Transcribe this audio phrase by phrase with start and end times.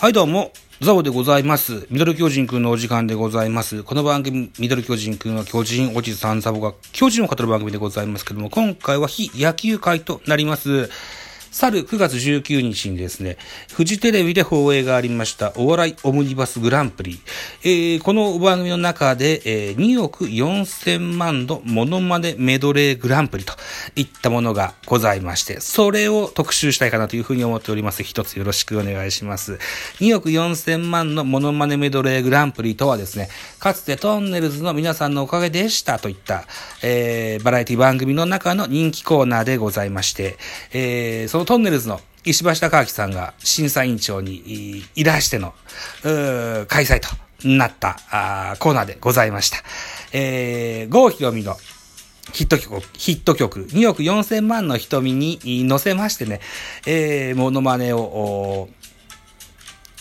[0.00, 0.50] はい、どうも。
[0.80, 1.86] ザボでございます。
[1.90, 3.82] ミドル巨人くんのお時間でございます。
[3.82, 10.88] この番組、ミドル巨人くんは巨人おじさんザボが巨人を語る番組でございますけども、今回は非野球界となります。
[11.52, 13.36] 去る9月19日にですね、
[13.72, 17.20] フジテレビで放映がありました、お笑いオムニバスグランプリ。
[17.64, 23.54] えーこの番組の中で、えー2億4000万のモノマネメドレーグランプリと
[23.96, 28.04] いったものがございまして、それを特集したいかなというふうに思っております。
[28.04, 29.58] 一つよろしくお願いします。
[29.98, 36.44] 2億4000万のモノマネメドレーグランプリとはですね、かつてトンネルズの皆さんのおかげでしたといった、
[36.84, 40.36] えーバラエティ番組の中の人気コーナーでございまして、
[40.72, 45.54] えーそのトンネルズの石橋貴明さんが審査委員長にいらしての、
[46.02, 47.08] 開催と
[47.48, 49.56] なったあーコーナーでございました。
[50.12, 51.56] えー、郷ひろみの
[52.34, 56.42] ヒット曲、ヒット曲、2億4千万の瞳に乗せましてね、
[56.86, 58.68] えー、モノマネを、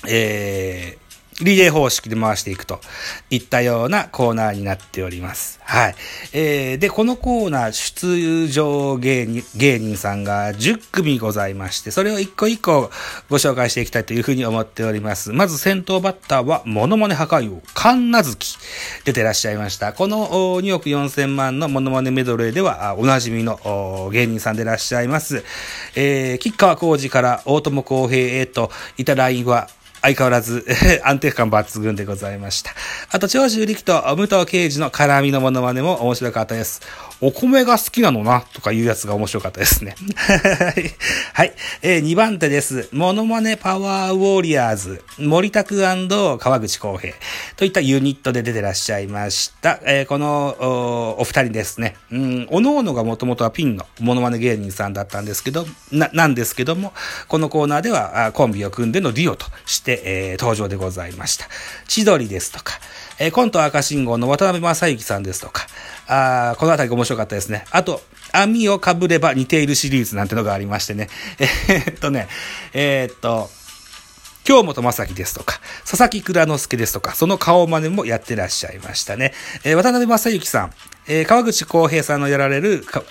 [0.10, 1.09] えー、
[1.42, 2.82] リレー方式で回していくと
[3.30, 5.59] いったようなコーナーになっております。
[5.64, 5.95] はい。
[6.34, 12.90] えー、で、このコーナー出場芸人、芸人さんが10組ございまして、それを一個一個
[13.30, 15.32] ご紹介していきたいというふうに思っております。
[15.32, 18.58] まず先頭バッターは、モノマネ破壊王、神奈月、
[19.06, 19.94] 出てらっしゃいました。
[19.94, 20.27] この
[20.61, 25.44] 2億4000万のモノマネメドレーでは、おなじみの芸人さんでいらっしゃいます。
[25.95, 29.70] えー、吉川浩司から大友康平へといたラインは、
[30.02, 30.65] 相変わらず
[31.04, 32.73] 安定感抜群でございました。
[33.10, 36.82] あと、長州力と武藤敬司の絡みのモノマネも面白かったです。
[37.21, 39.95] お米が好きなのな、とかいうやつが面白かったですね。
[41.33, 41.54] はい。
[41.82, 42.88] えー、2番手です。
[42.93, 47.14] モノマネパワーウォーリアーズ、森田区川口浩平
[47.58, 49.80] といったユニットで出てらっしゃいました。
[49.86, 51.95] えーこのおお二人ですね。
[52.11, 56.93] うん、おのおのがもともとはピンのモノマネ芸人さんだったんですけど、な、なんですけども、
[57.27, 61.48] このコーナーではコンビを組んでのデュオとして、えー登場でございました。
[61.88, 62.80] 千鳥ですとか、
[63.20, 65.67] えーコント赤信号の渡辺正行さんですとか、
[66.08, 67.66] あこの辺りが面白かったですね。
[67.72, 68.02] あと、
[68.32, 71.10] 網をかぶれば似ているシリーズなんてのがありましてね。
[71.39, 72.27] えーっとね、
[72.73, 73.50] えーっと、
[74.49, 79.32] 京本正樹ですとか、佐々木蔵之介ですとか、その顔真似もやってらっしゃいましたね。
[79.64, 80.73] えー渡辺正行さん、
[81.08, 83.02] えー川口浩平さんのやられるか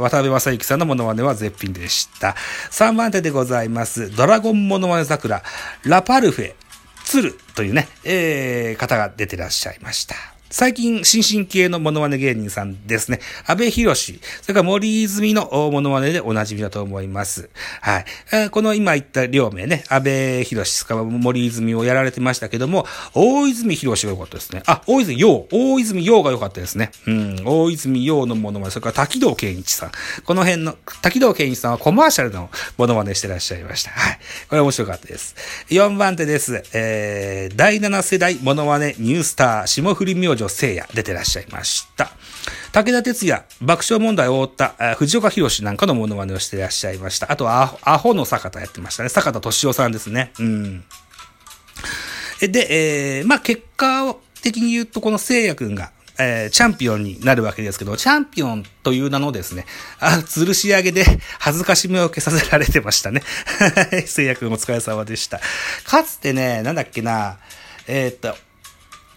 [0.00, 2.34] 渡辺正行さんのモノマネは絶品でした。
[2.70, 4.10] 3番手でございます。
[4.16, 5.42] ドラゴンモノマネ桜、
[5.84, 6.54] ラパルフェ、
[7.04, 10.35] 鶴というね、えー方が出てらっしゃいました。
[10.50, 13.20] 最近、新進系のモノマネ芸人さんですね。
[13.46, 17.50] 安倍博士、それから森泉のモノマネでおなじみだと思います。
[17.80, 18.04] はい。
[18.32, 24.62] えーこの今言った両名ね、安倍博士、森泉をやられてましたけども、大泉博士が良かったですね。
[24.66, 26.90] あ、大泉洋、大泉洋が良かったですね。
[27.06, 29.92] うん、大泉洋のモノマネ、それから滝道健一さん。
[30.24, 33.90] この辺の、滝道健一さんはコマーシャルのモノマネしてらっしゃいました。
[33.90, 34.18] はい。
[34.48, 35.34] これ面白かったです。
[35.70, 36.62] 4番手です。
[36.72, 42.10] えー、第7世代モノマネニュースター、霜降り明星聖夜出てらっしゃいました。
[42.72, 47.30] 武田鉄矢、爆笑問題を覆った、藤岡弘なんかのモノマネをしてらっしゃいました。
[47.32, 49.08] あとはアホ、アホの坂田やってましたね。
[49.08, 50.32] 坂田敏夫さんですね。
[50.38, 50.84] うん。
[52.42, 59.66] えで、えーまあ、結果的に言うと、この聖夜くんが、えーチャンピオンになるわけですけど、チャンピオンという名のですね、
[59.98, 61.04] あ、吊るし上げで
[61.38, 63.22] 恥ずかしめを受けさせられてましたね。
[63.58, 65.40] は い聖夜くんお疲れ様でした。
[65.84, 67.38] かつてね、なんだっけな、
[67.86, 68.36] えーっと、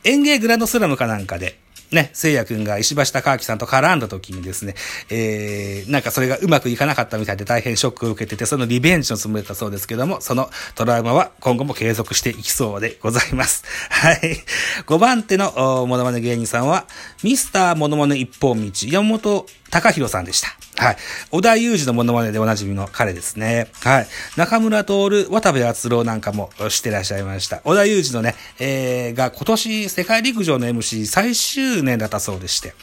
[0.03, 1.57] 園芸グランドスラムかなんかで、
[1.91, 4.75] ね、聖夜くんが石橋貴明さんと絡んだ時にですね、
[5.09, 13.63] えー、なんかそれがうまくいかなかったみたいで大変ショックを受けてて、そのリベンジのつもりだったそうですけども、そのトラウマは今後も継続していきそうでございます。
[13.89, 14.37] はい。
[14.85, 16.85] 5番手のおモノマネ芸人さんは、
[17.23, 20.49] ミスターモノマネ一本道、山本隆弘さんでした。
[20.83, 20.97] はい。
[21.31, 23.67] 小田裕二のモノマネでおなじみの彼ですね。
[23.81, 24.07] はい。
[24.37, 27.57] 中村徹、渡部篤郎なんかもしてらっしゃいました。
[27.59, 32.73] 小田裕二のね、えー、が今年世界陸上の MC 最終年だったそうでして。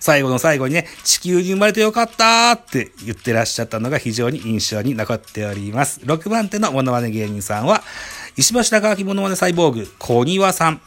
[0.00, 6.00] 最後の最後にね、地球に生まれてよかったって言ってらっしゃったのが非常に印象に残っております。
[6.00, 7.82] 6番手のモノマネ芸人さんは、
[8.36, 10.80] 石橋貴明モノマネサイボーグ、小庭さん。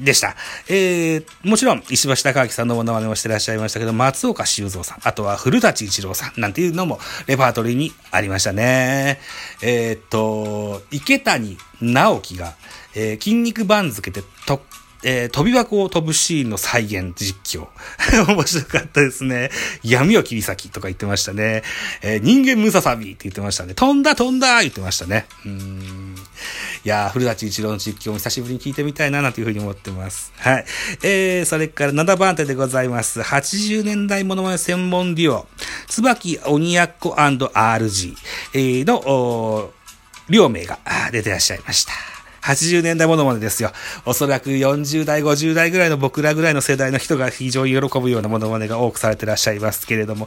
[0.00, 0.36] でした。
[0.68, 9.20] えー、もちろん、石橋貴明さんのものまねもしてらっしゃいましたけど、松岡修造さん、あとは古舘一郎さん、なんていうのもレパートリーにありましたね。
[9.62, 12.54] えー、っと、池谷直樹が、
[12.94, 14.60] えー、筋肉番付でと
[15.04, 17.68] えー、飛び箱を飛ぶシーンの再現実況。
[18.26, 19.50] 面白かったですね。
[19.84, 21.62] 闇を切り裂きとか言ってましたね。
[22.02, 23.74] えー、人間ムササビって言ってましたね。
[23.74, 25.26] 飛んだ飛んだ言ってましたね。
[25.46, 26.14] うん。
[26.84, 30.32] いやー、古舘一郎の実況も久しぶりに聞いてみたいな、なんていうふうに思ってます。
[30.36, 30.64] はい。
[31.02, 33.20] えー、それから7番手でございます。
[33.20, 35.48] 80年代ものまね専門デュオ、
[35.88, 38.14] 椿鬼奴 &RG
[38.84, 39.70] の、
[40.28, 40.78] 両名が
[41.10, 41.92] 出てらっしゃいました。
[42.42, 43.72] 80年代ものまねですよ。
[44.06, 50.26] おそらく40代、50代ぐらいの僕らぐらいの世代の人が非常に喜ぶようなものまねが多くされてらっしゃいますけれども。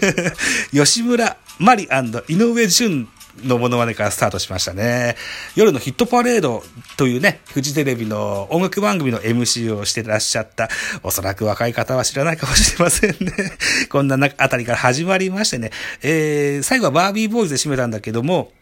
[0.72, 3.08] 吉村マリ井上淳
[3.44, 5.16] のものまねからスタートしましたね。
[5.56, 6.62] 夜のヒットパレード
[6.96, 10.68] というね、フジテレビの音楽番組の MC をしてらっしゃった、
[11.02, 13.32] おそらく若い方は知らないかもしれませんね。
[13.90, 15.70] こんなあたりから始まりましてね、
[16.02, 18.52] えー、最後はバービーボーイズで締めたんだけども、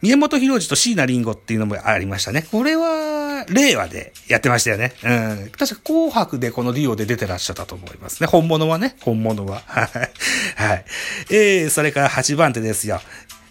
[0.00, 2.46] 宮本浩次と椎名林檎っていうのもありましたね。
[2.50, 4.92] これは、令和でやってましたよね。
[5.04, 5.50] うん。
[5.50, 8.28] 確か紅白でこのデュオで出てらっしゃったと思いますね。
[8.28, 8.96] 本物はね。
[9.00, 9.62] 本物は。
[9.66, 9.90] はい。
[10.56, 10.84] はい。
[11.30, 13.00] えー、それから8番手ですよ。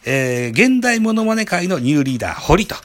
[0.05, 2.75] えー、現代モノマネ界のニューリーダー、堀と、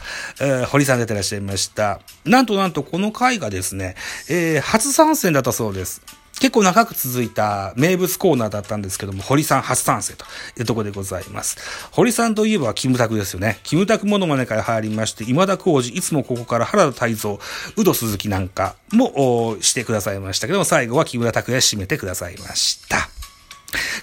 [0.40, 2.00] えー、堀さん出てらっしゃいました。
[2.24, 3.94] なんとなんとこの回がですね、
[4.28, 6.02] えー、初参戦だったそうです。
[6.40, 10.24] 結構長く続いた名物コーナーだったんですけども、堀さん初参戦と
[10.58, 11.58] いうとこでございます。
[11.90, 13.60] 堀さんといえばキムタクですよね。
[13.62, 17.38] キムタクモノマネから入りまして、今田耕司、いつもここから原田泰造、
[17.76, 23.10] 宇戸鈴木なんかもしてくださいましたけども、最後は木村拓哉締めてくださいました。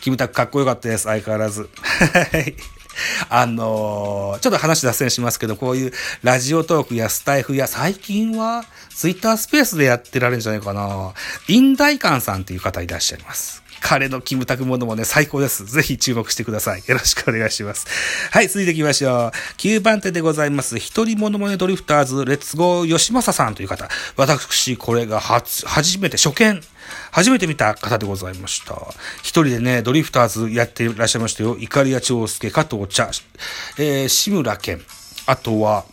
[0.01, 1.67] キムタクかっこよかったです、相変わらず。
[1.73, 2.55] はい。
[3.29, 11.13] あのー、ちょっと話脱線しますけど、こういうラジオトークやスタイフや最近はツイッタースペースでやってられるんじゃないかな。
[11.47, 13.63] インダイカンさんっていう方いらっしゃいます。
[13.81, 15.65] 彼のキムタクものもね、最高です。
[15.65, 16.83] ぜひ注目してください。
[16.87, 17.87] よろしくお願いします。
[18.31, 19.31] はい、続いていきましょう。
[19.57, 20.77] 9番手でございます。
[20.77, 23.87] 一人モノマネドリフターズ、レッツゴー吉正さんという方。
[24.15, 26.61] 私、これが初、初めて初見。
[27.11, 28.75] 初めて見た方でございました。
[29.21, 31.57] 一人でね、ドリフターズやっていらっしゃいましたよ。
[31.59, 33.09] イカリア長介、加藤茶、
[33.77, 34.81] えー、志村けん。
[35.25, 35.85] あとは、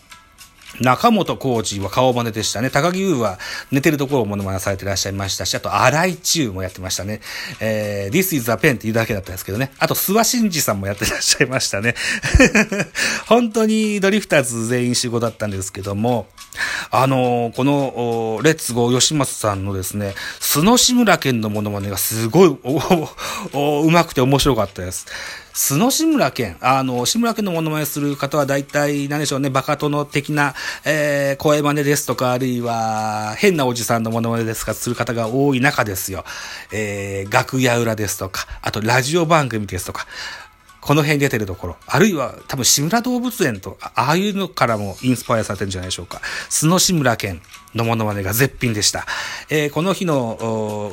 [0.81, 2.71] 中本浩二は顔真似でしたね。
[2.71, 3.39] 高木優は
[3.71, 7.21] 寝てるところをモノマネされてらっしゃいましたし、あと、荒井中もやってましたね。
[7.61, 9.73] えー、This is a pen っていうだけだったんですけどね。
[9.79, 11.95] あと、諏訪真二さんもやってらっしゃいましたね。
[13.27, 16.27] 本当にドリフターズ全員集合だったんですけども、
[16.91, 25.07] あのー、この、レッツゴー吉松さんのですね、須野志村県のモノマネがすごい、うまくて面白かったです。
[25.55, 30.53] 須野志村けん、あの、志村けんのモノマネする方は大体、何でしょうね、バカ殿的な、
[30.85, 36.25] えー、声真似ですとか、あるいは、変なおじさんのモノマネですか、する方が多い中ですよ。
[36.73, 40.09] えー、楽屋裏ですとか、あとラジオ番組ですとか、
[40.81, 46.21] この辺出てるところ、あるいは多分志村動物園と、ああいうのからもインスパイアされてるんじゃないでしょうか。
[46.51, 47.41] 須野志村けん
[47.77, 49.07] のモノマネが絶品でした。
[49.51, 50.93] えー、この日の、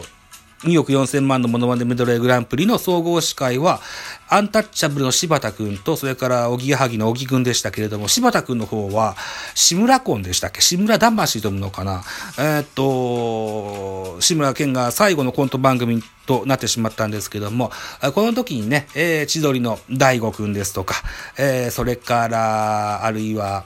[0.64, 3.82] 2億4000万のモノマネメドレーグランプリの総合司会は、
[4.30, 9.16] アンタッチャブルの柴田くんと、それからおぎやはぎの小木くんでしたけれども、柴田くんの方は、
[9.56, 10.62] 志村婚でしたっけ？
[10.62, 12.04] 志村魂というのかな？
[12.38, 17.72] えー、っと、志村けんが最後のコント番組となってしまったんですけども、
[18.14, 20.96] この時にね、えー、千鳥の大悟くんですとか、
[21.38, 23.66] えー、それから、あるいは、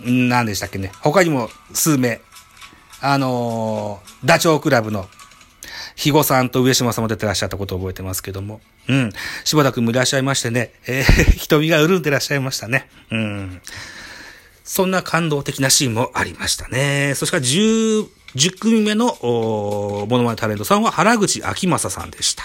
[0.00, 2.20] 何でしたっけね、他にも数名、
[3.00, 5.08] あの、ダチョウ倶楽部の
[5.98, 8.60] 肥後さんと上島さんも出てらっしゃったことを覚えてますけども。
[8.88, 9.12] うん。
[9.42, 10.72] 柴田くんもいらっしゃいましてね。
[10.86, 12.88] えー、 瞳が潤んでらっしゃいましたね。
[13.10, 13.60] うん。
[14.62, 17.14] そんな感動的なシーンもありましたね。
[17.16, 22.44] そしから10、10組目の、モノマネタレントさんは原口秋正さんでした。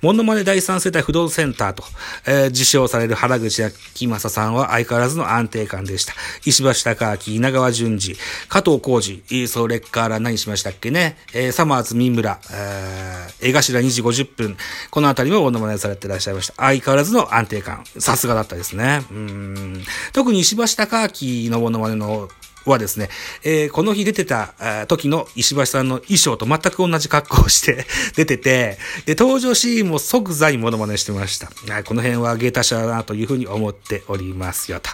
[0.00, 1.84] モノマネ第三世代不動センターと、
[2.26, 6.14] えー、自称される原口秋正さんは相変わらずの安定感でした。
[6.44, 8.16] 石橋貴明、稲川淳二、
[8.48, 14.56] 加藤浩二、それから何しましたっけね、えー、サマーズ三村、えー、江頭2時50分、
[14.90, 16.54] このあたりもモノマネされていらっしゃいました。
[16.56, 17.84] 相変わらずの安定感。
[17.98, 19.04] さすがだったですね。
[19.10, 19.82] うん
[20.12, 22.28] 特に石橋貴明のモノマネの
[22.66, 23.08] はですね、
[23.44, 27.86] えー、この日出てた時の石橋さんの衣装と全く同じ格好をして
[28.16, 31.48] 出てて、で、登場シーンも即座にモノマネしてました。
[31.84, 34.90] この辺は芸達者だなというふうに思っておりますよと。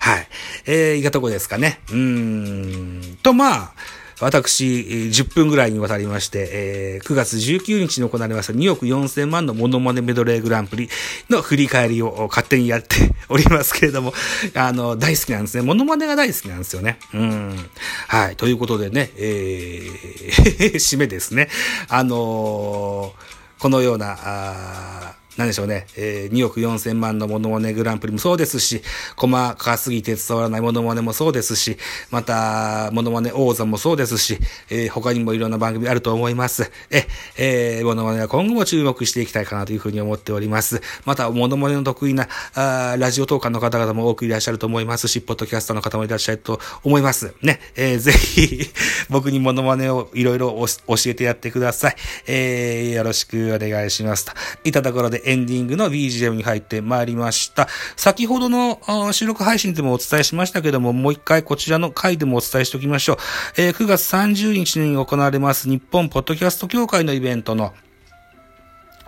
[0.00, 0.28] はい。
[0.66, 1.80] えー、いかとこですかね。
[1.90, 3.18] うーん。
[3.22, 3.72] と、まあ、
[4.20, 10.88] 私、10分ぐらいにわたりまして、えー、9月19日に行われました2億4000万のモノマネメドレーグランプリ
[11.28, 14.12] の振り返りを勝手にやっておりますけれども、
[14.54, 15.62] あの、大好きなんですね。
[15.62, 16.98] モノマネが大好きなんですよね。
[17.14, 17.70] うん。
[18.08, 18.36] はい。
[18.36, 21.48] ということでね、えー、 締めですね。
[21.88, 28.82] あのー、このような、何でしょうね、えー、2億4千万のモノマネグランプリもそうですし、
[29.16, 31.78] 細かすぎて伝わらないモノマネもそうですし、
[32.10, 36.72] また、モノマネ王座もそうですし、えー、他にもいろんな番組あると思います。
[36.90, 40.82] え、えー、モノマネは今後も注目していきたいかなというふうに思っております。
[41.04, 47.32] また、モノマネの得意な、あラジオトーカーの方々も多くいらっしゃると思いますし、ポッドキャスターの方もいらっしゃると思います。
[47.42, 48.68] ね、えー、ぜひ、
[49.08, 51.96] 僕にモノマネをいろいろ教えてやってください。
[52.26, 54.32] えー、よろしくお願いしますと。
[54.64, 57.68] いたところでエンディングの BGM に入ってまいりました。
[57.96, 63.16] 先ほどの収録配信でもお伝えしましたけども、もう一回こちらの回でもお伝えしておきましょう。
[63.58, 67.74] えー、9月30日に行われます日本ポッドキャスト協会のイベントの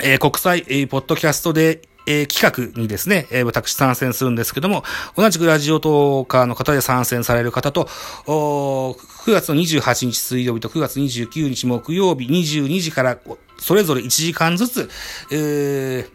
[0.03, 4.85] えー、国際、えー、ポッドキャストでえー、企画にですね、えー、私参戦するんですけども、
[5.17, 7.85] 同じくラジオトーカーの方で参戦される方と、
[8.27, 8.97] 9
[9.33, 13.19] 月の28日水曜日と9月29日木曜日22時から
[13.59, 14.91] それぞれ1時間ずつ、
[15.31, 16.11] えー、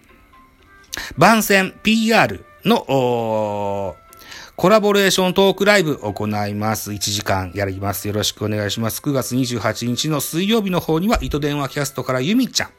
[1.18, 3.96] 番宣 PR の、
[4.56, 6.92] コラボレーショントークライブ行います。
[6.92, 8.08] 1時間やります。
[8.08, 9.02] よろしくお願いします。
[9.02, 12.70] 9月28日の水曜日の方には、糸電話キャストからゆみちゃん。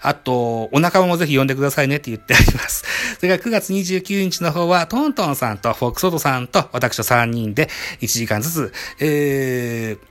[0.00, 2.82] あと、お仲間もぜひ呼んでくださいねって言ってあります。
[3.20, 7.68] それから9月29日の方は、トントンさんとフォックソトさんと私と3人で
[8.00, 10.07] 1時間ずつ、えー、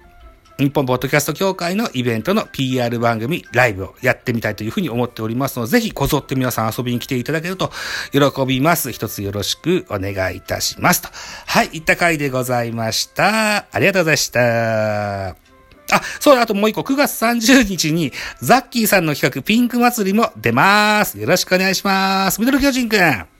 [0.59, 7.71] 日本ポッドキャスト協会のイベントの PR 番組、ライブをやってみたいというふうに思っておりますので、ぜひこぞって皆さん遊びに来ていただけると
[8.11, 8.91] 喜びます。
[8.91, 11.09] 一つよろしくお願いいたしますと。
[11.45, 13.67] はい、いった回でございました。
[13.71, 15.29] ありがとうございました。
[15.29, 18.11] あ、そうだ、あともう一個、9月30日に、
[18.41, 21.19] ザッキーさんの企画、ピンク祭りも出ます。
[21.19, 22.39] よろしくお願いします。
[22.39, 23.36] ミドル巨人くん。